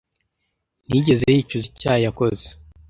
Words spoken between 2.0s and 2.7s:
yakoze.